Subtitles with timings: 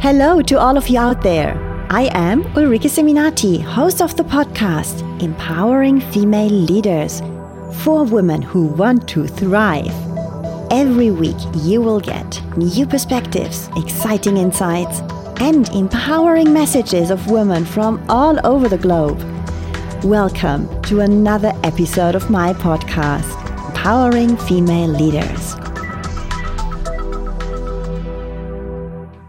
[0.00, 1.54] Hello to all of you out there.
[1.90, 7.20] I am Ulrike Seminati, host of the podcast Empowering Female Leaders
[7.82, 9.92] for women who want to thrive.
[10.70, 15.00] Every week, you will get new perspectives, exciting insights,
[15.40, 19.18] and empowering messages of women from all over the globe.
[20.04, 23.47] Welcome to another episode of my podcast,
[23.88, 25.54] Empowering Female Leaders.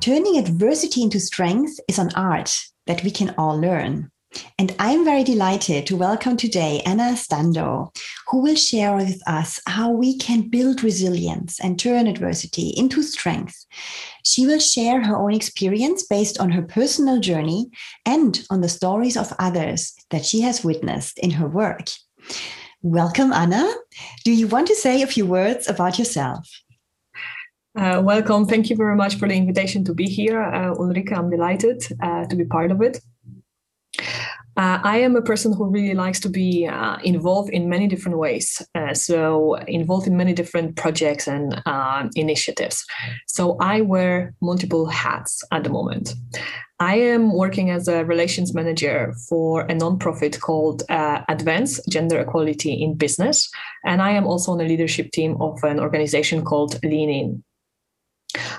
[0.01, 2.53] Turning adversity into strength is an art
[2.85, 4.11] that we can all learn.
[4.57, 7.95] And I'm very delighted to welcome today Anna Stando,
[8.27, 13.65] who will share with us how we can build resilience and turn adversity into strength.
[14.25, 17.69] She will share her own experience based on her personal journey
[18.05, 21.87] and on the stories of others that she has witnessed in her work.
[22.81, 23.69] Welcome, Anna.
[24.23, 26.49] Do you want to say a few words about yourself?
[27.77, 28.45] Uh, welcome.
[28.45, 31.11] Thank you very much for the invitation to be here, uh, Ulrike.
[31.11, 33.01] I'm delighted uh, to be part of it.
[34.59, 38.17] Uh, I am a person who really likes to be uh, involved in many different
[38.17, 38.61] ways.
[38.75, 41.61] Uh, so, involved in many different projects and
[42.17, 42.85] initiatives.
[43.25, 46.13] So, I wear multiple hats at the moment.
[46.81, 52.73] I am working as a relations manager for a nonprofit called uh, Advance Gender Equality
[52.73, 53.49] in Business.
[53.85, 57.43] And I am also on the leadership team of an organization called Lean In.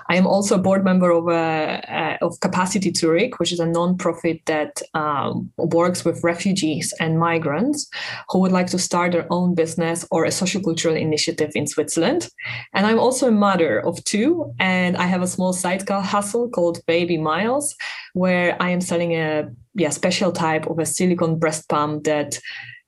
[0.08, 4.40] I am also a board member of, a, of Capacity Zurich, which is a non-profit
[4.46, 7.88] that um, works with refugees and migrants
[8.28, 12.28] who would like to start their own business or a sociocultural initiative in Switzerland.
[12.74, 16.84] And I'm also a mother of two, and I have a small side hustle called
[16.86, 17.74] Baby Miles,
[18.14, 22.40] where I am selling a yeah special type of a silicone breast pump that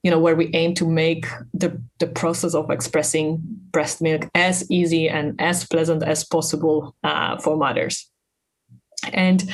[0.03, 3.39] you know where we aim to make the the process of expressing
[3.71, 8.11] breast milk as easy and as pleasant as possible uh, for mothers.
[9.13, 9.51] And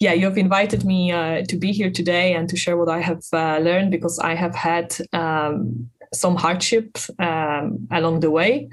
[0.00, 3.00] yeah you have invited me uh, to be here today and to share what i
[3.00, 8.68] have uh, learned because i have had um, some hardships um, along the way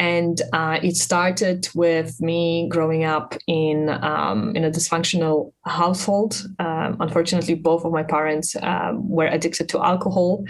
[0.00, 6.42] and uh, it started with me growing up in um, in a dysfunctional household.
[6.58, 10.42] Um, unfortunately, both of my parents um, were addicted to alcohol,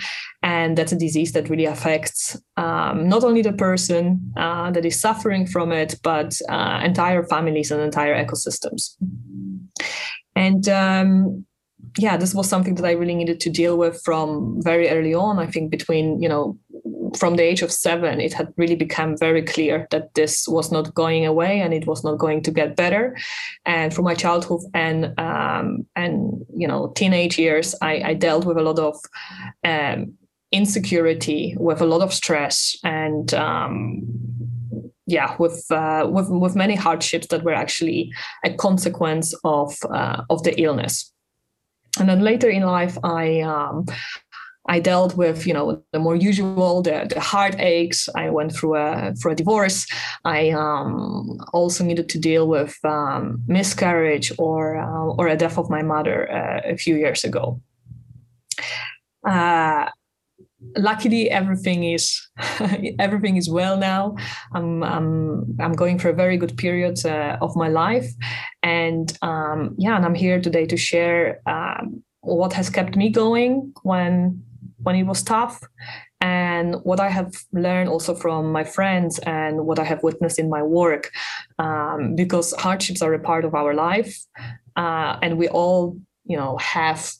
[0.45, 5.01] and that's a disease that really affects um, not only the person uh, that is
[5.01, 8.95] suffering from it, but uh, entire families and entire ecosystems.
[10.37, 11.45] And um,
[11.99, 15.41] yeah, this was something that I really needed to deal with from very early on.
[15.41, 16.57] I think between you know
[17.17, 20.95] from the age of seven, it had really become very clear that this was not
[20.95, 23.17] going away and it was not going to get better.
[23.65, 28.59] And from my childhood and um, and you know teenage years, I, I dealt with
[28.59, 28.97] a lot of
[29.65, 30.15] um,
[30.53, 34.03] insecurity, with a lot of stress, and um,
[35.07, 38.13] yeah, with uh, with with many hardships that were actually
[38.45, 41.13] a consequence of uh, of the illness.
[41.99, 43.85] And then later in life, I um,
[44.71, 48.09] I dealt with, you know, the more usual, the, the heartaches.
[48.15, 49.87] I went through a through a divorce.
[50.25, 55.69] I um, also needed to deal with um, miscarriage or uh, or a death of
[55.71, 57.61] my mother uh, a few years ago.
[59.29, 59.91] Uh,
[60.77, 62.07] luckily, everything is
[63.01, 64.15] everything is well now.
[64.55, 68.09] I'm I'm I'm going for a very good period uh, of my life,
[68.63, 71.41] and um, yeah, and I'm here today to share.
[71.47, 74.45] Um, what has kept me going when
[74.83, 75.61] when it was tough.
[76.23, 80.51] And what i have learned also from my friends and what i have witnessed in
[80.51, 81.11] my work
[81.59, 84.15] um, because hardships are a part of our life
[84.77, 85.97] uh, and we all
[86.27, 87.11] you know have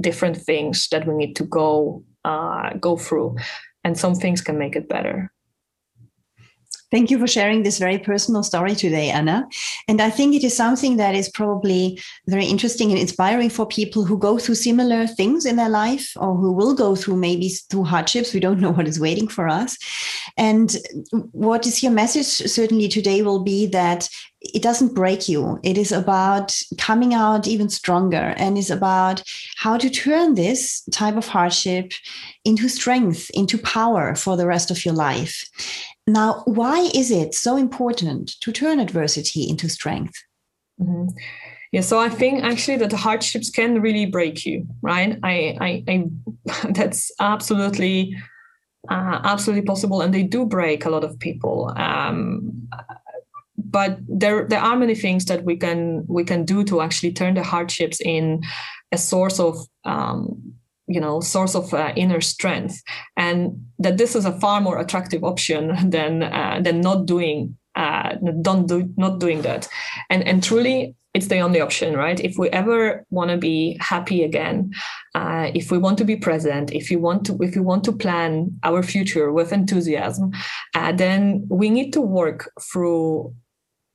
[0.00, 3.36] different things that we need to go uh, go through.
[3.84, 5.30] And some things can make it better
[6.94, 9.48] Thank you for sharing this very personal story today, Anna.
[9.88, 14.04] And I think it is something that is probably very interesting and inspiring for people
[14.04, 17.82] who go through similar things in their life or who will go through maybe through
[17.82, 18.32] hardships.
[18.32, 19.76] We don't know what is waiting for us.
[20.36, 20.76] And
[21.32, 24.08] what is your message certainly today will be that
[24.40, 25.58] it doesn't break you.
[25.64, 29.22] It is about coming out even stronger and is about
[29.56, 31.92] how to turn this type of hardship
[32.44, 35.44] into strength, into power for the rest of your life.
[36.06, 40.14] Now, why is it so important to turn adversity into strength?
[40.80, 41.16] Mm-hmm.
[41.72, 45.18] Yeah, so I think actually that the hardships can really break you, right?
[45.22, 46.04] I, I, I
[46.70, 48.16] that's absolutely,
[48.88, 51.72] uh, absolutely possible, and they do break a lot of people.
[51.76, 52.68] Um,
[53.56, 57.34] but there, there are many things that we can we can do to actually turn
[57.34, 58.42] the hardships in
[58.92, 60.54] a source of um,
[60.86, 62.82] you know source of uh, inner strength
[63.16, 68.14] and that this is a far more attractive option than uh, than not doing uh,
[68.42, 69.68] don't do not doing that.
[70.10, 72.18] And and truly it's the only option right?
[72.20, 74.72] If we ever want to be happy again
[75.14, 77.92] uh, if we want to be present if you want to if you want to
[77.92, 80.32] plan our future with enthusiasm
[80.74, 83.32] uh, then we need to work through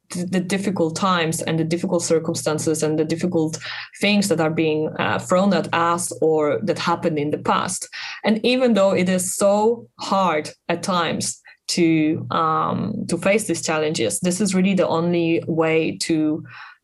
[0.09, 3.59] the difficult times and the difficult circumstances and the difficult
[4.01, 7.87] things that are being uh, thrown at us or that happened in the past.
[8.23, 14.19] And even though it is so hard at times to um, to face these challenges,
[14.19, 16.43] this is really the only way to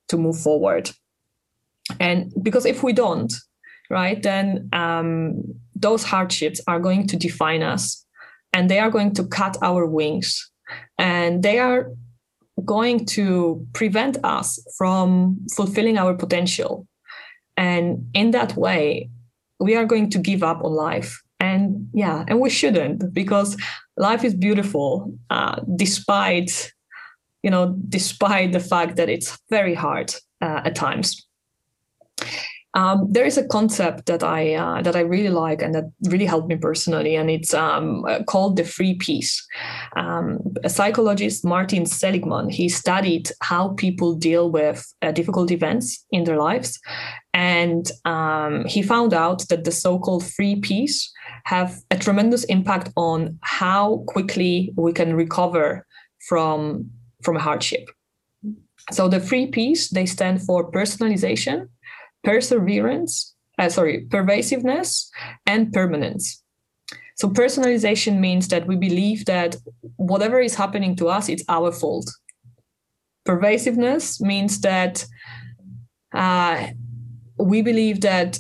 [0.10, 0.92] to move forward.
[2.00, 3.34] And because if we don't,
[3.90, 5.44] right, then um,
[5.76, 8.06] those hardships are going to define us,
[8.54, 10.52] and they are going to cut our wings,
[11.00, 11.90] and they are
[12.64, 16.88] going to prevent us from fulfilling our potential.
[17.58, 19.10] And in that way,
[19.60, 21.22] we are going to give up on life.
[21.40, 23.58] And yeah, and we shouldn't because
[23.98, 26.72] life is beautiful, uh, despite,
[27.44, 31.28] you know, despite the fact that it's very hard uh, at times.
[32.76, 36.26] Um, there is a concept that I uh, that I really like and that really
[36.26, 39.46] helped me personally, and it's um, called the three P's.
[39.96, 46.26] Um, a psychologist, Martin Seligman, he studied how people deal with uh, difficult events in
[46.26, 46.78] their lives,
[47.34, 51.12] and um, he found out that the so-called three P's
[51.46, 55.86] have a tremendous impact on how quickly we can recover
[56.28, 56.92] from
[57.24, 57.90] from a hardship.
[58.92, 61.70] So the three P's they stand for personalization
[62.26, 65.10] perseverance, uh, sorry, pervasiveness
[65.46, 66.42] and permanence.
[67.16, 69.56] So personalization means that we believe that
[69.96, 72.12] whatever is happening to us, it's our fault.
[73.26, 75.06] Pervasiveness means that
[76.14, 76.68] uh,
[77.38, 78.40] we believe that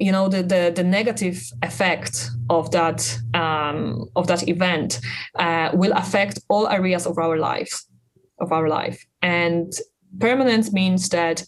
[0.00, 5.00] you know the, the, the negative effect of that um, of that event
[5.38, 7.86] uh, will affect all areas of our lives
[8.40, 9.72] of our life and
[10.18, 11.44] permanence means that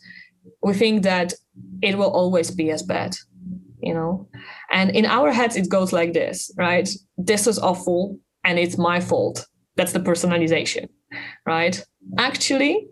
[0.62, 1.32] we think that
[1.82, 3.17] it will always be as bad
[3.81, 4.28] you know?
[4.70, 6.88] And in our heads it goes like this right?
[7.17, 9.46] This is awful and it's my fault.
[9.76, 10.88] That's the personalization
[11.46, 11.84] right?
[12.19, 12.88] Actually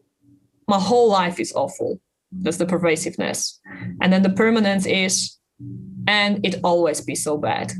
[0.68, 2.00] my whole life is awful.
[2.32, 3.60] That's the pervasiveness.
[4.00, 5.38] And then the permanence is
[6.06, 7.72] and it always be so bad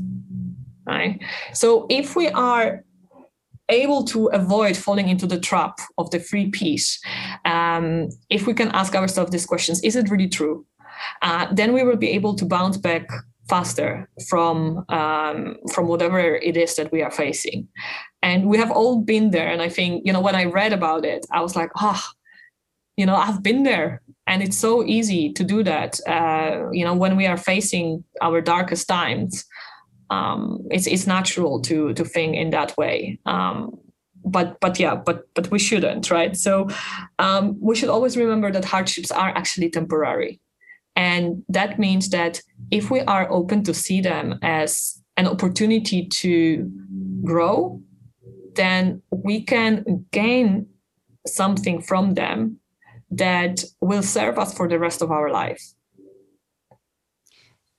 [0.85, 1.19] right?
[1.53, 2.83] So if we are
[3.69, 6.99] able to avoid falling into the trap of the three P's
[7.45, 10.65] um, if we can ask ourselves these questions is it really true
[11.21, 13.07] uh, then we will be able to bounce back
[13.47, 17.67] faster from um, from whatever it is that we are facing.
[18.21, 19.47] And we have all been there.
[19.47, 22.03] And i think you know when i read about it i was like oh
[22.97, 24.01] you know i've been there.
[24.27, 28.41] And it's so easy to do that uh, you know when we are facing our
[28.41, 29.45] darkest times.
[30.11, 33.19] Um, it's it's natural to to think in that way.
[33.25, 33.77] Um,
[34.23, 36.35] but but yeah but but we shouldn't right?
[36.35, 36.67] So
[37.19, 40.39] um, we should always remember that hardships are actually temporary
[40.95, 46.71] and that means that if we are open to see them as an opportunity to
[47.23, 47.81] grow,
[48.55, 50.67] then we can gain
[51.27, 52.59] something from them
[53.11, 55.63] that will serve us for the rest of our life.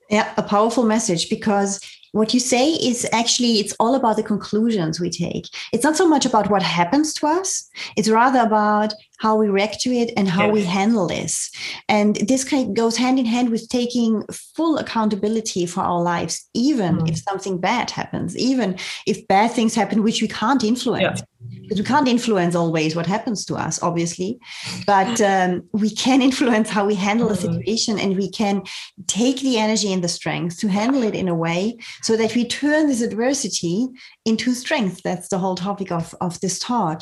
[0.09, 1.81] Yeah, a powerful message because
[2.11, 6.07] what you say is actually it's all about the conclusions we take it's not so
[6.07, 10.27] much about what happens to us it's rather about how we react to it and
[10.27, 10.53] how yes.
[10.53, 11.51] we handle this
[11.89, 14.23] and this kind of goes hand in hand with taking
[14.55, 17.09] full accountability for our lives even mm.
[17.09, 21.25] if something bad happens even if bad things happen which we can't influence yeah
[21.61, 24.39] because we can't influence always what happens to us obviously
[24.85, 27.53] but um, we can influence how we handle a mm-hmm.
[27.53, 28.63] situation and we can
[29.07, 32.45] take the energy and the strength to handle it in a way so that we
[32.45, 33.87] turn this adversity
[34.25, 35.01] into strength.
[35.03, 37.01] That's the whole topic of, of this talk.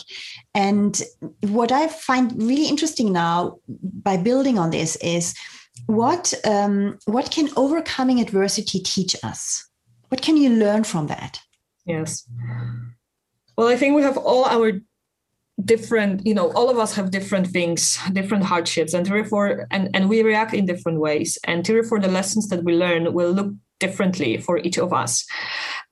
[0.54, 1.02] And
[1.42, 5.34] what i find really interesting now by building on this is
[5.88, 9.68] what um, what can overcoming adversity teach us?
[10.10, 11.40] What can you learn from that?
[11.86, 12.28] Yes.
[13.58, 14.74] Well, I think we have all our
[15.64, 20.10] different, you know, all of us have different things, different hardships, and therefore, and, and
[20.10, 21.38] we react in different ways.
[21.46, 25.26] And therefore, the lessons that we learn will look differently for each of us.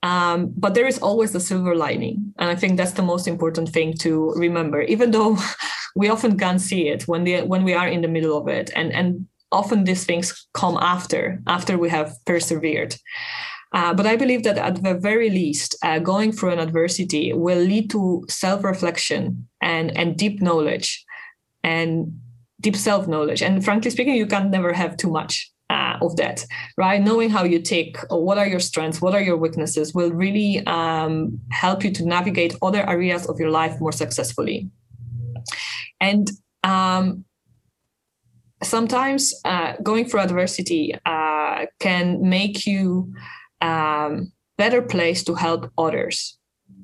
[0.02, 2.34] Um, but there is always the silver lining.
[2.38, 5.38] And I think that's the most important thing to remember, even though
[5.96, 8.70] we often can't see it when, the, when we are in the middle of it.
[8.74, 12.96] And, and often these things come after, after we have persevered.
[13.72, 17.58] Uh, but I believe that at the very least, uh, going through an adversity will
[17.58, 21.04] lead to self-reflection and and deep knowledge,
[21.64, 22.20] and
[22.60, 23.42] deep self-knowledge.
[23.42, 26.44] And frankly speaking, you can never have too much uh, of that,
[26.76, 27.02] right?
[27.02, 31.40] Knowing how you tick, what are your strengths, what are your weaknesses, will really um,
[31.50, 34.70] help you to navigate other areas of your life more successfully.
[36.00, 36.30] And
[36.62, 37.24] um,
[38.62, 43.12] sometimes uh, going through adversity uh, can make you
[43.60, 46.38] um, better place to help others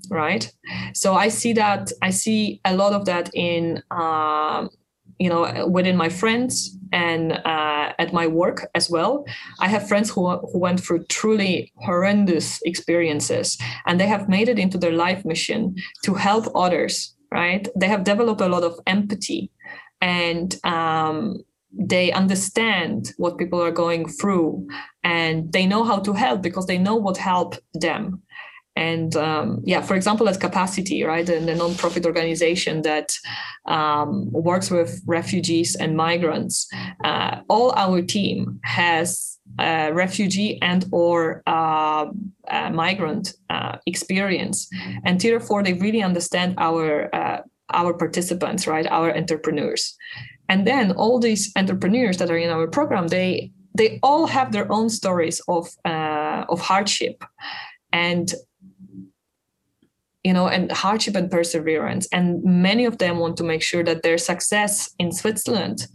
[0.09, 0.51] right
[0.95, 4.71] so i see that i see a lot of that in um,
[5.21, 9.25] you know within my friends and uh, at my work as well.
[9.61, 14.59] I have friends who, who went through truly horrendous experiences and they have made it
[14.59, 17.69] into their life mission to help others right?
[17.77, 19.51] They have developed a lot of empathy
[20.01, 24.67] and um, they understand what people are going through
[25.05, 28.23] and they know how to help because they know what helped them
[28.89, 33.09] and um, yeah for example at capacity right and the nonprofit organization that
[33.67, 36.69] um, works with refugees and migrants
[37.05, 44.69] uh, all our team has a refugee and or uh, migrant uh, experience.
[45.05, 49.97] And therefore they really understand our uh, our participants right our entrepreneurs.
[50.49, 54.71] And then all these entrepreneurs that are in our program they they all have their
[54.73, 57.25] own stories of uh, of hardship.
[57.93, 58.33] And
[60.25, 62.07] you know and hardship and perseverance.
[62.13, 65.87] And many of them want to make sure that their success in switzerland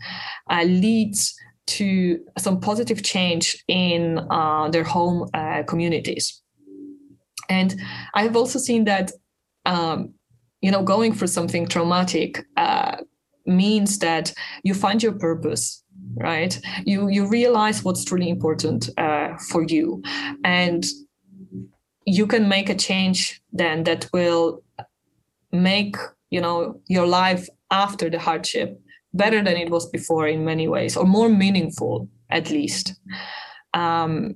[0.50, 1.36] uh, leads
[1.68, 6.42] to some positive change in uh, their home uh, communities.
[7.50, 7.76] And
[8.14, 9.12] i have also seen that
[9.66, 10.14] um,
[10.62, 12.98] you know going through something traumatic uh,
[13.46, 15.84] means that you find your purpose
[16.18, 16.60] right?
[16.86, 20.02] You you realize what's truly important uh, for you.
[20.44, 20.86] And
[22.06, 24.64] you can make a change then that will
[25.52, 25.96] make
[26.30, 28.80] you know your life after the hardship
[29.14, 32.96] better than it was before in many ways or more meaningful at least.
[33.74, 34.36] Um,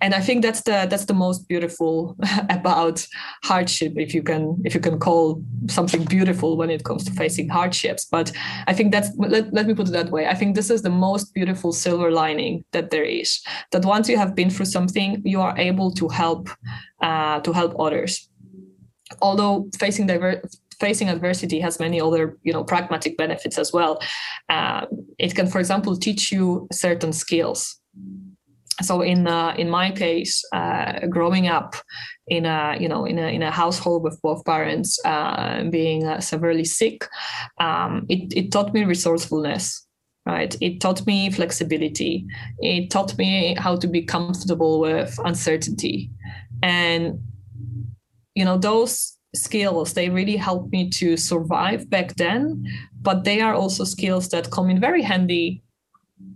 [0.00, 2.16] and i think that's the that's the most beautiful
[2.50, 3.06] about
[3.44, 7.48] hardship if you can if you can call something beautiful when it comes to facing
[7.48, 8.06] hardships.
[8.10, 8.32] But
[8.66, 10.26] i think that's let, let me put it that way.
[10.26, 13.40] I think this is the most beautiful silver lining that there is
[13.72, 16.48] that once you have been through something you are able to help
[17.00, 18.28] uh, to help others.
[19.22, 20.42] Although facing diver-
[20.80, 24.00] facing adversity has many other you know pragmatic benefits as well.
[24.48, 24.86] Uh,
[25.18, 27.80] it can for example teach you certain skills
[28.82, 31.74] so in uh, in my case, uh, growing up
[32.28, 36.20] in a you know in a in a household with both parents uh, being uh,
[36.20, 37.06] severely sick,
[37.58, 39.84] um, it it taught me resourcefulness.
[40.26, 42.26] Right, it taught me flexibility.
[42.58, 46.10] It taught me how to be comfortable with uncertainty,
[46.62, 47.18] and
[48.34, 52.64] you know those skills they really helped me to survive back then.
[53.00, 55.62] But they are also skills that come in very handy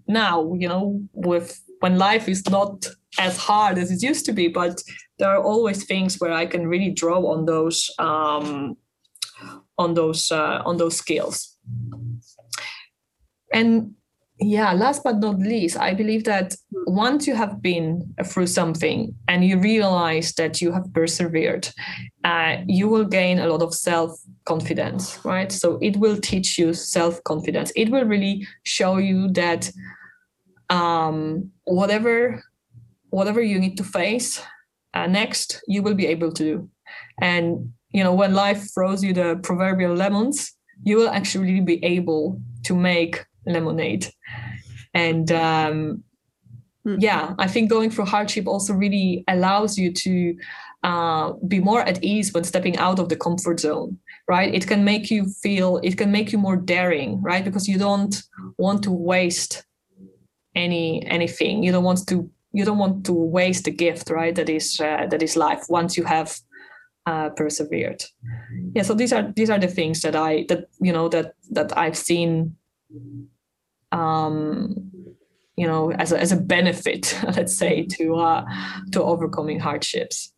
[0.08, 0.54] now.
[0.54, 2.86] You know, with when life is not
[3.18, 4.80] as hard as it used to be but
[5.18, 8.76] there are always things where i can really draw on those um,
[9.78, 11.58] on those uh, on those skills
[13.52, 13.94] and
[14.38, 16.54] yeah last but not least i believe that
[16.86, 21.68] once you have been through something and you realize that you have persevered
[22.24, 25.52] uh, you will gain a lot of self confidence right?
[25.52, 29.70] So it will teach you self confidence it will really show you that
[30.72, 32.42] um, whatever
[33.10, 34.42] whatever you need to face
[34.94, 36.70] uh, next you will be able to do.
[37.20, 40.52] And you know when life throws you the proverbial lemons
[40.84, 44.06] you will actually be able to make lemonade.
[44.94, 46.04] And um,
[46.86, 46.96] mm.
[46.98, 50.36] yeah i think going through hardship also really allows you to
[50.82, 53.98] uh, be more at ease when stepping out of the comfort zone
[54.28, 54.54] right?
[54.54, 57.44] It can make you feel it can make you more daring right?
[57.44, 58.14] Because you don't
[58.58, 59.64] want to waste
[60.54, 61.62] any anything.
[61.62, 65.06] You don't want to you don't want to waste the gift right that is uh,
[65.10, 66.38] that is life once you have
[67.06, 68.04] uh, persevered.
[68.74, 71.76] Yeah so these are these are the things that i that you know that that
[71.76, 72.56] i've seen
[73.90, 74.90] um
[75.56, 78.44] you know as a, as a benefit let's say to uh
[78.92, 80.31] to overcoming hardships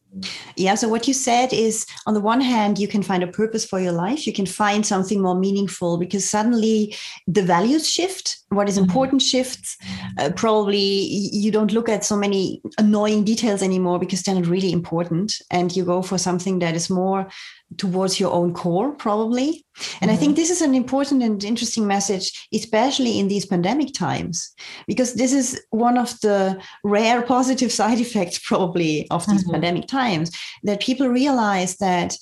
[0.56, 0.74] yeah.
[0.74, 3.80] So, what you said is on the one hand, you can find a purpose for
[3.80, 4.26] your life.
[4.26, 6.94] You can find something more meaningful because suddenly
[7.26, 8.38] the values shift.
[8.50, 8.84] What is mm-hmm.
[8.84, 9.76] important shifts.
[10.18, 14.72] Uh, probably you don't look at so many annoying details anymore because they're not really
[14.72, 15.34] important.
[15.50, 17.28] And you go for something that is more
[17.76, 19.64] towards your own core, probably.
[20.00, 20.10] And mm-hmm.
[20.10, 20.36] I think mm-hmm.
[20.36, 24.52] this is an important and interesting message, especially in these pandemic times,
[24.86, 29.52] because this is one of the rare positive side effects, probably, of these mm-hmm.
[29.52, 30.30] pandemic times
[30.62, 32.16] that people realize that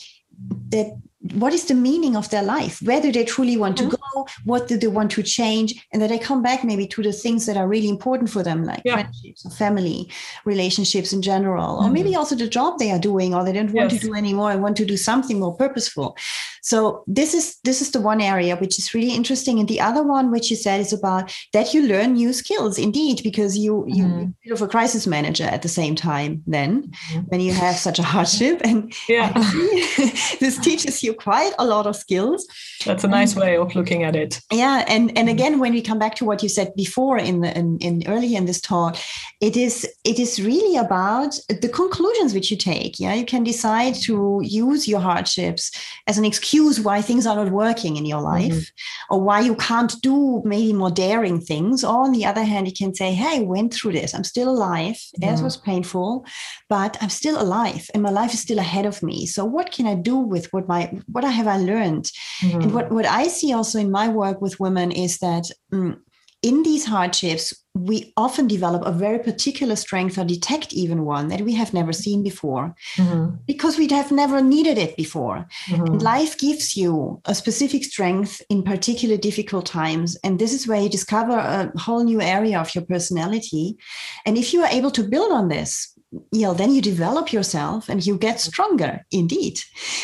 [0.71, 0.99] that
[1.35, 4.19] what is the meaning of their life where do they truly want to mm-hmm.
[4.19, 7.13] go what do they want to change and that they come back maybe to the
[7.13, 8.95] things that are really important for them like yeah.
[8.95, 10.11] friendships or family
[10.45, 11.87] relationships in general mm-hmm.
[11.87, 14.01] or maybe also the job they are doing or they don't want yes.
[14.01, 16.17] to do anymore and want to do something more purposeful
[16.61, 20.03] so this is this is the one area which is really interesting and the other
[20.03, 24.05] one which you said is about that you learn new skills indeed because you you
[24.05, 24.23] mm-hmm.
[24.23, 27.21] a bit of a crisis manager at the same time then mm-hmm.
[27.29, 29.33] when you have such a hardship and yeah
[30.41, 32.47] this teaches you quite a lot of skills.
[32.85, 34.41] That's a nice way of looking at it.
[34.51, 37.57] Yeah and and again when we come back to what you said before in the
[37.57, 38.97] in, in early in this talk
[39.41, 42.99] it is it is really about the conclusions which you take.
[42.99, 45.71] Yeah you can decide to use your hardships
[46.07, 49.15] as an excuse why things are not working in your life mm-hmm.
[49.15, 51.85] or why you can't do maybe more daring things.
[51.85, 54.15] Or on the other hand you can say hey I went through this.
[54.15, 54.99] I'm still alive.
[55.21, 55.35] Mm-hmm.
[55.35, 56.25] it was painful
[56.69, 59.27] but i'm still alive and my life is still ahead of me.
[59.27, 62.11] So what can i do with what my what have I learned?
[62.41, 62.61] Mm-hmm.
[62.61, 65.99] And what, what I see also in my work with women is that mm,
[66.43, 71.41] in these hardships, we often develop a very particular strength or detect even one that
[71.41, 73.37] we have never seen before mm-hmm.
[73.47, 75.47] because we have never needed it before.
[75.69, 75.87] Mm-hmm.
[75.87, 80.19] And life gives you a specific strength in particular difficult times.
[80.25, 83.79] And this is where you discover a whole new area of your personality.
[84.27, 87.89] And if you are able to build on this, you know, then you develop yourself
[87.89, 89.59] and you get stronger indeed.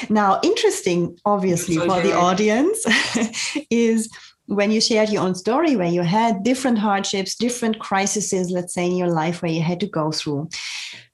[0.09, 2.85] Now, interesting, obviously, so for the audience
[3.71, 4.09] is
[4.47, 8.87] when you shared your own story where you had different hardships, different crises, let's say,
[8.87, 10.49] in your life where you had to go through.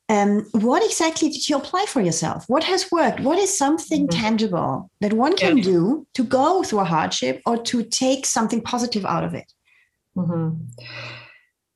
[0.08, 2.44] Um, what exactly did you apply for yourself?
[2.46, 3.20] What has worked?
[3.20, 4.20] What is something mm-hmm.
[4.20, 5.64] tangible that one can yeah.
[5.64, 9.50] do to go through a hardship or to take something positive out of it?
[10.16, 10.62] Mm-hmm.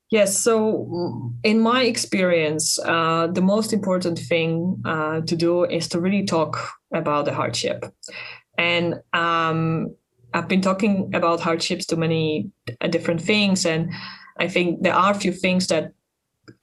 [0.09, 0.39] Yes.
[0.39, 6.25] So, in my experience, uh, the most important thing uh, to do is to really
[6.25, 6.57] talk
[6.91, 7.85] about the hardship.
[8.57, 9.95] And um,
[10.33, 12.49] I've been talking about hardships to many
[12.81, 13.65] uh, different things.
[13.65, 13.91] And
[14.39, 15.93] I think there are a few things that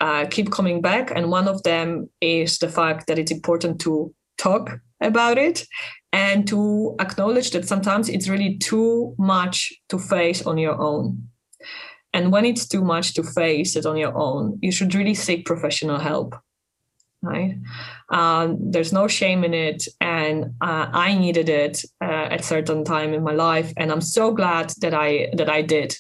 [0.00, 1.12] uh, keep coming back.
[1.14, 5.64] And one of them is the fact that it's important to talk about it
[6.12, 11.28] and to acknowledge that sometimes it's really too much to face on your own
[12.16, 15.44] and when it's too much to face it on your own, you should really seek
[15.44, 16.34] professional help.
[17.20, 17.58] Right?
[18.08, 23.12] Um, there's no shame in it, and uh, I needed it uh, at certain time
[23.12, 25.94] in my life, and I'm so glad that I that I did.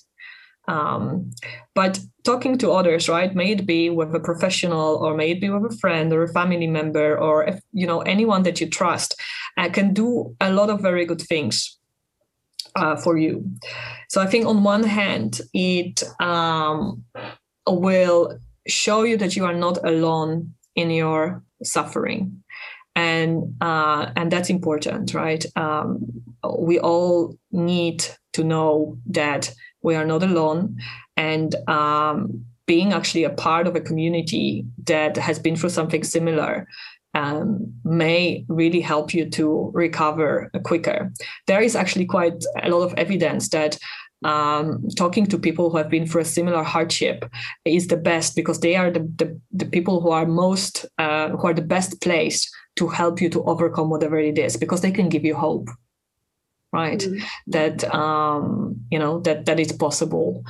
[0.68, 1.32] Um,
[1.74, 3.34] but talking to others, right?
[3.34, 6.32] May it be with a professional, or may it be with a friend or a
[6.32, 9.20] family member, or if, you know anyone that you trust,
[9.58, 11.75] uh, can do a lot of very good things
[12.76, 13.44] uh, for you.
[14.08, 17.04] So I think on one hand, it um,
[17.66, 22.42] will show you that you are not alone in your suffering.
[22.94, 25.44] And uh, and that's important, right?
[25.56, 25.98] Um,
[26.58, 30.78] we all need to know that we are not alone,
[31.16, 36.66] and um, being actually a part of a community that has been through something similar
[37.16, 41.10] um, may really help you to recover quicker.
[41.46, 43.78] There is actually quite a lot of evidence that
[44.24, 47.24] um, talking to people who have been through a similar hardship
[47.64, 51.46] is the best because they are the, the, the people who are most uh, who
[51.46, 55.08] are the best placed to help you to overcome whatever it is because they can
[55.08, 55.68] give you hope
[56.72, 57.24] right mm-hmm.
[57.46, 60.44] that um, you know that that is possible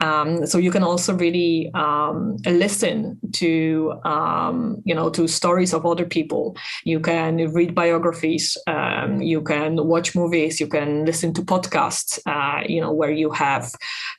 [0.00, 5.86] um, so you can also really um, listen to um, you know to stories of
[5.86, 6.56] other people.
[6.84, 8.58] You can read biographies.
[8.66, 10.60] Um, you can watch movies.
[10.60, 12.18] You can listen to podcasts.
[12.26, 13.72] Uh, you know where you have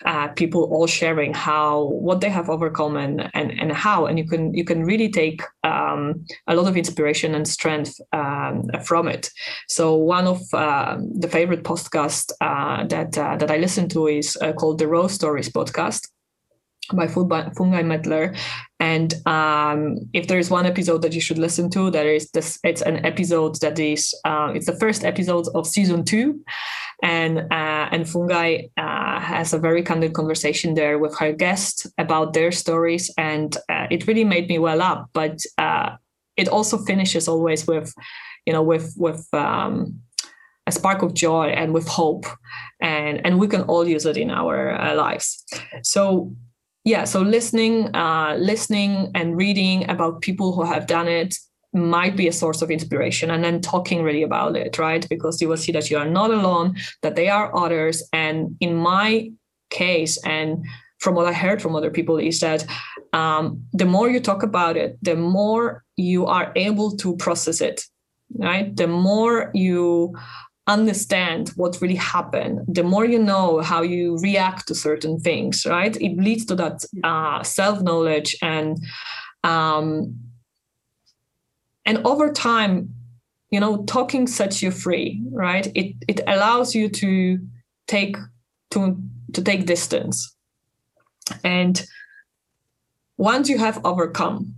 [0.06, 4.08] uh, people all sharing how what they have overcome and and, and how.
[4.08, 8.00] And you can you can really take um, a lot of inspiration and strength
[8.84, 9.30] from it.
[9.68, 14.38] So one of uh, the favorite podcasts uh, that uh, that I listen to is
[14.42, 16.08] uh, called the Rose Stories podcast podcast
[16.94, 18.38] by Fungai Mettler.
[18.80, 22.60] And um, if there is one episode that you should listen to, there is this.
[22.64, 24.14] It's an episode that is.
[24.24, 26.40] Uh, it's the first episode of season two,
[27.04, 32.34] and uh, and Fungai uh, has a very candid conversation there with her guest about
[32.34, 35.10] their stories, and uh, it really made me well up.
[35.14, 35.98] But uh,
[36.38, 37.94] it also finishes always with,
[38.46, 39.28] you know, with with.
[39.34, 40.02] Um,
[40.68, 42.26] a spark of joy and with hope
[42.82, 45.44] and and we can all use it in our uh, lives.
[45.82, 46.34] So
[46.84, 51.36] yeah so listening uh, listening and reading about people who have done it
[51.74, 55.08] might be a source of inspiration and then talking really about it right?
[55.10, 58.76] Because you will see that you are not alone that there are others and in
[58.76, 59.32] my
[59.70, 60.66] case and
[61.00, 62.66] from what i heard from other people is that
[63.12, 67.84] um, the more you talk about it the more you are able to process it
[68.36, 68.76] right?
[68.76, 70.16] The more you
[70.68, 75.96] understand what really happened the more you know how you react to certain things right?
[76.02, 78.78] It leads to that uh, self-knowledge and
[79.44, 80.20] um,
[81.86, 82.94] and over time
[83.50, 85.68] you know talking sets you free right?
[85.74, 87.40] It it allows you to
[87.88, 88.18] take
[88.72, 88.98] to
[89.34, 90.36] to take distance.
[91.44, 91.86] And
[93.18, 94.54] once you have overcome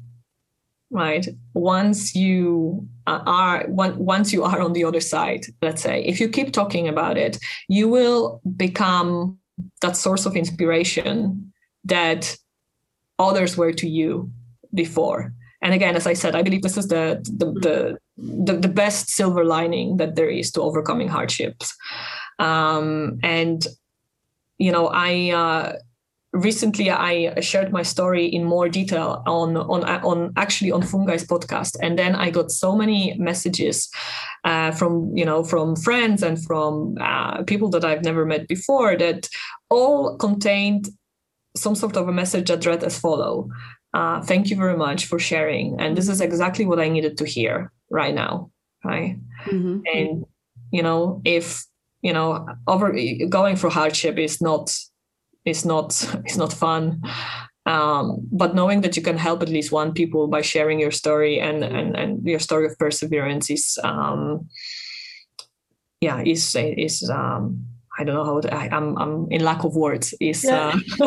[0.92, 1.28] right?
[1.54, 6.54] Once you are once you are on the other side let's say if you keep
[6.54, 9.38] talking about it you will become
[9.82, 11.52] that source of inspiration
[11.84, 12.38] that
[13.18, 14.32] others were to you
[14.74, 15.34] before.
[15.62, 19.10] And again as i said i believe this is the the the, the, the best
[19.10, 21.76] silver lining that there is to overcoming hardships.
[22.40, 23.66] Um, and
[24.58, 25.74] you know i uh,
[26.34, 31.76] recently I shared my story in more detail on on on actually on Fungai's podcast,
[31.82, 33.90] and then I got so many messages
[34.44, 38.96] uh, from you know from friends and from uh, people that I've never met before
[38.98, 39.28] that
[39.70, 40.90] all contained
[41.56, 43.50] some sort of a message that read as follow.
[43.94, 47.26] Uh, thank you very much for sharing, and this is exactly what I needed to
[47.26, 48.52] hear right now,
[48.84, 49.18] right?
[49.46, 49.80] Mm-hmm.
[49.94, 50.26] And
[50.72, 51.66] you know if
[52.02, 52.96] you know over
[53.30, 54.78] going through hardship is not
[55.50, 55.90] is not
[56.26, 57.02] is not fun
[57.66, 61.40] um, but knowing that you can help at least one people by sharing your story
[61.40, 64.48] and and, and your story of perseverance is um,
[66.02, 67.66] yeah is is um,
[68.00, 70.14] I don't know how to, I, am I'm, I'm in lack of words.
[70.22, 70.70] Is yeah.
[70.70, 70.80] uh,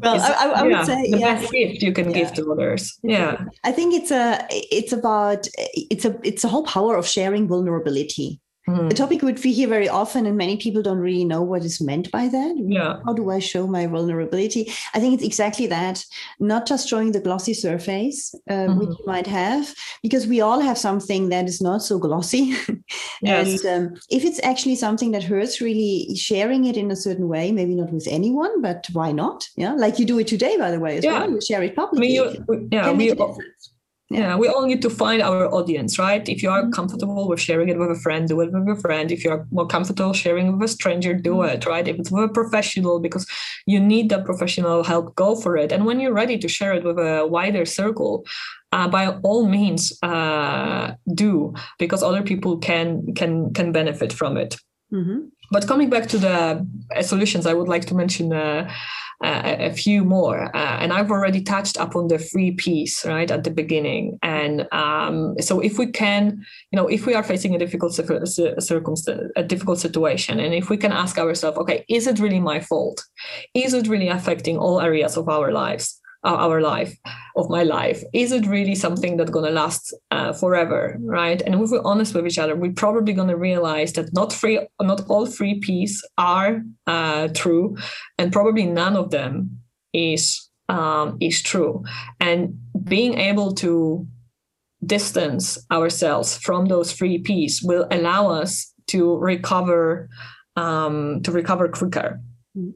[0.00, 1.34] well, is, I, I, would yeah, say the yeah.
[1.34, 2.96] best gift you can give to others.
[3.02, 7.48] Yeah, I think it's a it's about it's a it's a whole power of sharing
[7.48, 8.40] vulnerability.
[8.68, 8.88] Mm.
[8.88, 11.82] The topic would be here very often, and many people don't really know what is
[11.82, 12.56] meant by that.
[12.58, 13.00] Yeah.
[13.04, 14.72] How do I show my vulnerability?
[14.94, 16.04] I think it's exactly that,
[16.40, 18.78] not just showing the glossy surface, uh, mm-hmm.
[18.78, 22.54] which you might have, because we all have something that is not so glossy.
[23.22, 23.64] yes.
[23.64, 27.52] And um, if it's actually something that hurts, really sharing it in a certain way,
[27.52, 29.46] maybe not with anyone, but why not?
[29.56, 31.20] Yeah, like you do it today, by the way, as yeah.
[31.20, 31.30] well.
[31.30, 32.18] You share it publicly.
[32.18, 33.12] I mean, you, yeah, we,
[34.10, 36.72] yeah we all need to find our audience right if you are mm-hmm.
[36.72, 39.66] comfortable with sharing it with a friend do it with a friend if you're more
[39.66, 41.54] comfortable sharing with a stranger do mm-hmm.
[41.54, 43.26] it right if it's with a professional because
[43.66, 46.84] you need that professional help go for it and when you're ready to share it
[46.84, 48.24] with a wider circle
[48.72, 54.56] uh, by all means uh, do because other people can can can benefit from it
[54.92, 55.20] mm-hmm.
[55.50, 58.32] but coming back to the uh, solutions i would like to mention
[59.24, 60.54] uh, a, few more.
[60.54, 64.18] Uh, and I've already touched upon the three P's right at the beginning.
[64.22, 69.32] And um, so if we can, you know, if we are facing a difficult circumstance,
[69.36, 73.02] a difficult situation, and if we can ask ourselves, okay, is it really my fault?
[73.54, 76.00] Is it really affecting all areas of our lives?
[76.24, 76.96] Our life
[77.36, 81.42] of my life is it really something that's going to last uh, forever right?
[81.42, 84.66] And if we're honest with each other we're probably going to realize that not free
[84.80, 87.76] not all three P's are uh, true
[88.18, 89.60] and probably none of them
[89.92, 91.84] is um, is true.
[92.20, 94.06] And being able to
[94.84, 100.08] distance ourselves from those three P's will allow us to recover
[100.56, 102.20] um, to recover quicker.
[102.56, 102.72] Mm.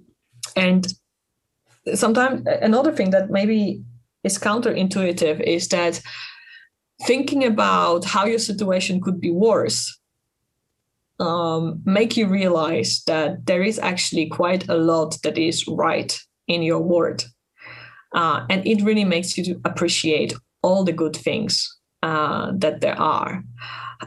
[0.56, 0.92] and
[1.94, 3.82] sometimes another thing that maybe
[4.24, 6.00] is counterintuitive is that
[7.06, 9.98] thinking about how your situation could be worse
[11.20, 16.62] um, make you realize that there is actually quite a lot that is right in
[16.62, 17.24] your world.
[18.14, 23.42] Uh, and it really makes you appreciate all the good things uh, that there are.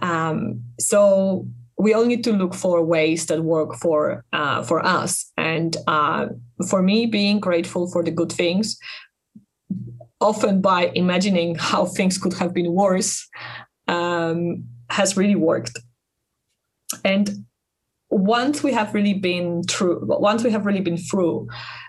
[0.02, 5.31] Um, so we all need to look for ways that work for uh, for us
[5.42, 6.28] and uh,
[6.70, 8.78] for me being grateful for the good things
[10.22, 13.28] often by imagining how things could have been worse
[13.88, 15.78] um, has really worked.
[17.04, 17.46] And
[18.12, 21.48] once we have really been through once we have really been through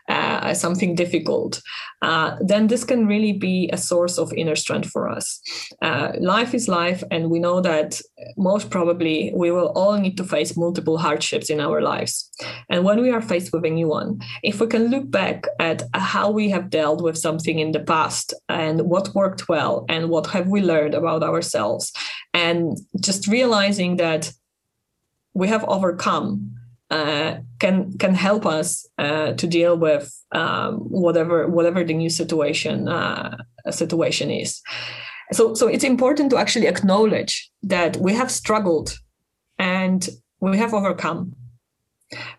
[0.08, 1.61] uh, something difficult
[2.02, 5.40] uh, then this can really be a source of inner strength for us.
[5.80, 8.00] Uh, life is life and we know that
[8.37, 12.28] most probably we will all need to face multiple hardships in our lives.
[12.68, 15.85] And when we are faced with a new one if we can look back at
[15.94, 20.26] how we have dealt with something in the past and what worked well and what
[20.28, 21.92] have we learned about ourselves
[22.35, 24.32] and just realizing that
[25.34, 26.52] we have overcome
[26.92, 32.86] uh, can can help us uh, to deal with um, whatever whatever the new situation
[32.86, 33.36] uh,
[33.70, 34.60] situation is.
[35.32, 38.98] So so it's important to actually acknowledge that we have struggled
[39.58, 40.06] and
[40.40, 41.34] we have overcome.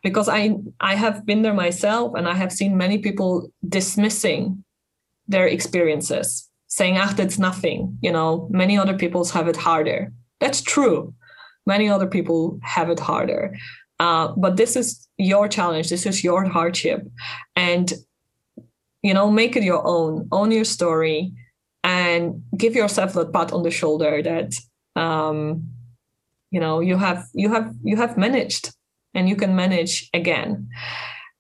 [0.04, 4.64] Because I I have been there myself and I have seen many people dismissing
[5.28, 7.98] their experiences, saying, ah, that's nothing.
[8.02, 11.14] You know, many other people have it harder That's true.
[11.66, 13.56] Many other people have it harder.
[14.00, 15.90] Uh, but this is your challenge.
[15.90, 17.08] This is your hardship.
[17.56, 17.92] And,
[19.02, 21.34] you know, make it your own, own your story,
[21.84, 24.54] and give yourself that pat on the shoulder that,
[24.96, 25.70] um,
[26.52, 28.74] you know, you have, you have, you have managed
[29.14, 30.70] and you can manage again.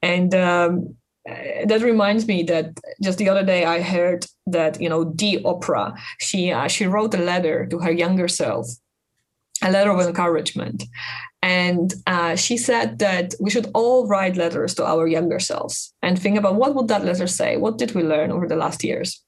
[0.02, 5.06] And, um, that reminds me that just the other day I heard that you know
[5.06, 8.68] Dee Oprah she uh, she wrote a letter to her younger self,
[9.64, 10.84] a letter of encouragement,
[11.42, 16.20] and uh, she said that we should all write letters to our younger selves and
[16.20, 19.24] think about what would that letter say, what did we learn over the last years,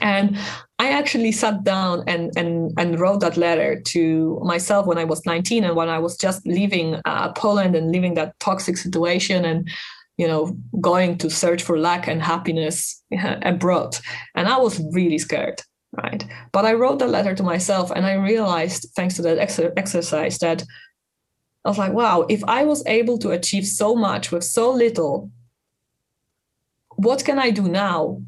[0.00, 0.36] and
[0.78, 5.24] I actually sat down and, and, and wrote that letter to myself when I was
[5.24, 9.68] 19 and when I was just leaving uh, Poland and leaving that toxic situation and
[10.16, 13.02] you know, going to search for luck and happiness
[13.42, 13.96] abroad.
[14.34, 15.60] And I was really scared,
[16.02, 16.24] right?
[16.52, 20.38] But I wrote the letter to myself and I realized, thanks to that ex- exercise,
[20.38, 20.62] that
[21.64, 25.30] I was like, wow, if I was able to achieve so much with so little,
[26.96, 28.20] what can I do now,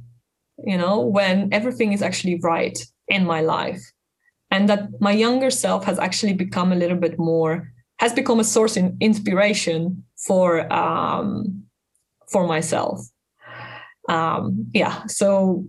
[0.64, 3.82] you know, when everything is actually right in my life?
[4.50, 8.44] And that my younger self has actually become a little bit more, has become a
[8.44, 11.64] source in inspiration for um,
[12.28, 13.00] for myself.
[14.08, 15.66] Um, yeah, so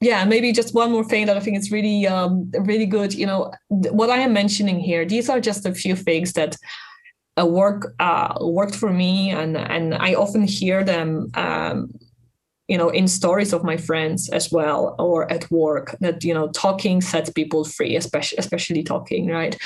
[0.00, 3.14] yeah, maybe just one more thing that I think is really um, really good.
[3.14, 6.56] You know, what I am mentioning here, these are just a few things that
[7.40, 11.90] uh, work uh, worked for me, and and I often hear them um,
[12.68, 16.48] you know in stories of my friends as well or at work that you know
[16.48, 19.56] talking sets people free especially especially talking right?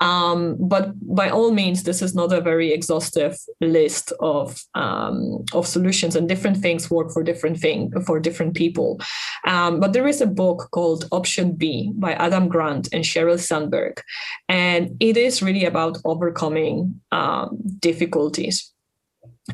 [0.00, 5.66] Um, but by all means this is not a very exhaustive list of um, of
[5.66, 9.00] solutions and different things work for different thing for different people.
[9.46, 14.00] Um, but there is a book called option b by adam grant and sheryl sandberg
[14.48, 18.72] and it is really about overcoming um, difficulties.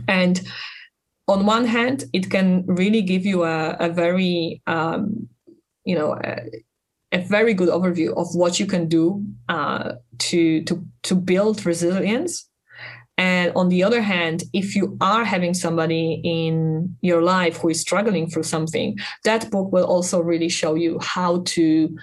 [0.09, 0.41] And
[1.31, 5.29] on one hand, it can really give you a, a very, um,
[5.85, 6.41] you know, a,
[7.13, 12.49] a, very good overview of what you can do uh, to to to build resilience.
[13.17, 17.81] And on the other hand, if you are having somebody in your life who is
[17.81, 21.97] struggling through something, that book will also really show you how to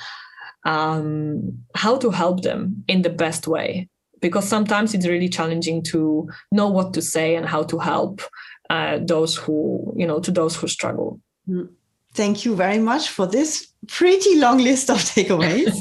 [0.66, 3.90] um, how to help them in the best way.
[4.22, 8.22] Because sometimes it's really challenging to know what to say and how to help
[8.70, 11.68] uh, those who you know to those who struggle mm.
[12.14, 15.72] thank you very much for this pretty long list of takeaways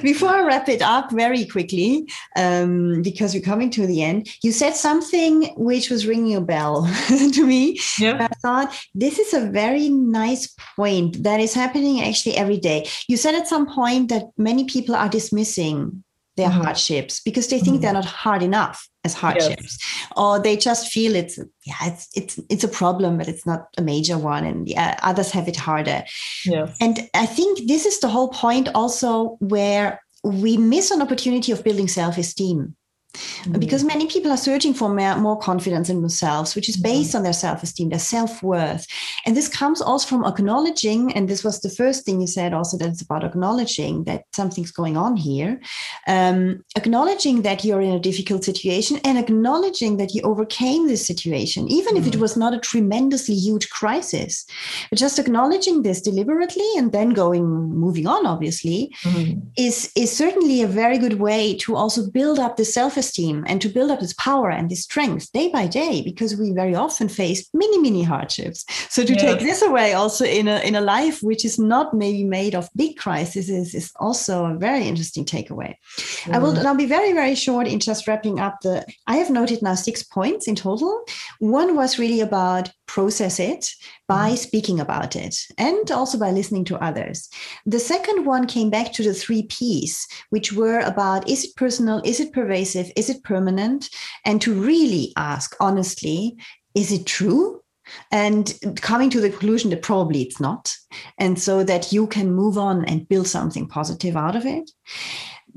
[0.02, 4.52] before i wrap it up very quickly um, because we're coming to the end you
[4.52, 6.88] said something which was ringing a bell
[7.32, 8.28] to me yeah.
[8.30, 13.16] i thought this is a very nice point that is happening actually every day you
[13.16, 16.02] said at some point that many people are dismissing
[16.38, 16.62] their mm-hmm.
[16.62, 17.82] hardships because they think mm-hmm.
[17.82, 20.06] they're not hard enough as hardships yes.
[20.16, 23.82] or they just feel it's yeah it's it's it's a problem but it's not a
[23.82, 26.02] major one and yeah, others have it harder
[26.46, 26.76] yes.
[26.80, 31.62] and i think this is the whole point also where we miss an opportunity of
[31.64, 32.74] building self-esteem
[33.14, 33.58] mm-hmm.
[33.58, 36.94] because many people are searching for more, confidence in themselves, which is mm-hmm.
[36.94, 37.18] based mm-hmm.
[37.18, 38.86] on their self esteem, their self worth.
[39.24, 42.76] And this comes also from acknowledging, and this was the first thing you said also
[42.78, 45.60] that it's about acknowledging that something's going on here,
[46.06, 51.68] um, acknowledging that you're in a difficult situation and acknowledging that you overcame this situation,
[51.68, 51.96] even mm-hmm.
[51.98, 52.20] if it mm-hmm.
[52.20, 54.44] was not a tremendously huge crisis.
[54.90, 59.40] But just acknowledging this deliberately and then going, moving on, obviously, mm-hmm.
[59.56, 63.60] is, is certainly a very good way to also build up the self esteem and
[63.62, 67.08] to build up this power and this strength day by day because we very often
[67.08, 69.20] face many many hardships so to yeah.
[69.20, 72.68] take this away also in a in a life which is not maybe made of
[72.76, 76.34] big crises is also a very interesting takeaway mm.
[76.34, 79.62] i will now be very very short in just wrapping up the i have noted
[79.62, 81.02] now six points in total
[81.38, 83.70] one was really about process it
[84.08, 84.36] by mm-hmm.
[84.36, 87.28] speaking about it and also by listening to others.
[87.66, 92.02] The second one came back to the three P's, which were about is it personal,
[92.04, 93.88] is it pervasive, is it permanent?
[94.24, 96.36] And to really ask honestly,
[96.74, 97.62] is it true?
[98.10, 100.74] And coming to the conclusion that probably it's not.
[101.18, 104.70] And so that you can move on and build something positive out of it.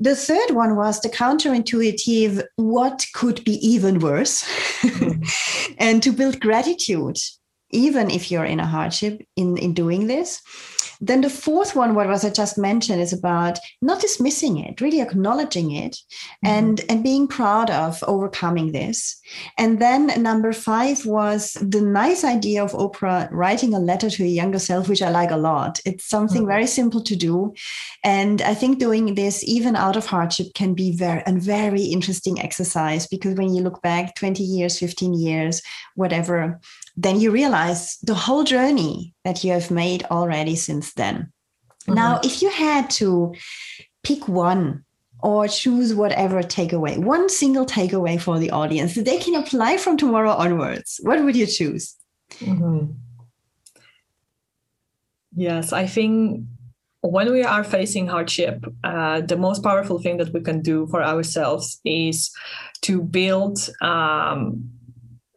[0.02, 4.42] The third one was the counterintuitive, what could be even worse?
[4.80, 5.74] Mm.
[5.78, 7.18] and to build gratitude,
[7.70, 10.42] even if you're in a hardship in, in doing this.
[11.02, 15.00] Then the fourth one, what was I just mentioned, is about not dismissing it, really
[15.00, 16.46] acknowledging it mm-hmm.
[16.46, 19.20] and, and being proud of overcoming this.
[19.58, 24.28] And then number five was the nice idea of Oprah writing a letter to a
[24.28, 25.80] younger self, which I like a lot.
[25.84, 26.50] It's something mm-hmm.
[26.50, 27.52] very simple to do.
[28.04, 32.40] And I think doing this even out of hardship can be very a very interesting
[32.40, 35.62] exercise because when you look back 20 years, 15 years,
[35.96, 36.60] whatever,
[36.96, 41.32] then you realize the whole journey that you have made already since then.
[41.84, 41.94] Mm-hmm.
[41.94, 43.34] Now, if you had to
[44.02, 44.84] pick one
[45.22, 49.96] or choose whatever takeaway, one single takeaway for the audience that they can apply from
[49.96, 51.96] tomorrow onwards, what would you choose?
[52.40, 52.92] Mm-hmm.
[55.34, 56.44] Yes, I think
[57.00, 61.02] when we are facing hardship, uh, the most powerful thing that we can do for
[61.02, 62.30] ourselves is
[62.82, 64.70] to build um,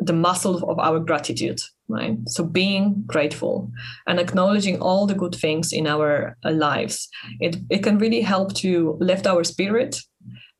[0.05, 2.17] the muscle of our gratitude right?
[2.27, 3.71] So being grateful
[4.07, 7.07] and acknowledging all the good things in our uh, lives
[7.39, 10.01] it, it can really help to lift our spirit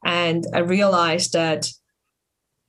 [0.05, 1.67] and i realize that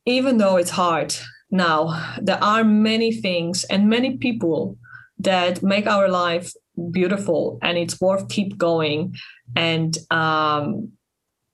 [0.06, 1.14] even though it's hard
[1.50, 4.76] now there are many things and many people
[5.18, 6.52] that make our life
[6.90, 9.14] beautiful and it's worth keep going
[9.54, 10.90] and um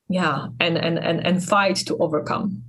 [0.08, 2.62] yeah and and and, and fight to overcome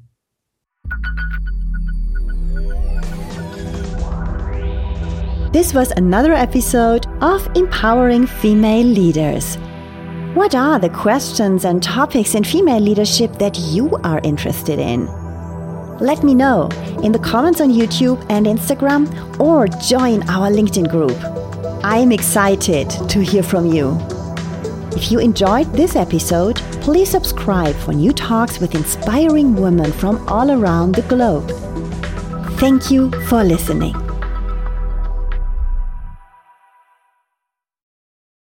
[5.53, 9.57] This was another episode of Empowering Female Leaders.
[10.33, 15.05] What are the questions and topics in female leadership that you are interested in?
[15.99, 16.69] Let me know
[17.03, 19.05] in the comments on YouTube and Instagram
[19.39, 21.15] or join our LinkedIn group.
[21.85, 23.95] I am excited to hear from you.
[24.97, 30.49] If you enjoyed this episode, please subscribe for new talks with inspiring women from all
[30.49, 31.47] around the globe.
[32.57, 34.02] Thank you for listening.